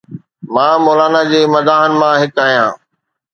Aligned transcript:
مان 0.53 0.73
مولانا 0.85 1.21
جي 1.31 1.41
مداحن 1.53 1.91
مان 1.99 2.15
هڪ 2.21 2.35
آهيان. 2.45 2.71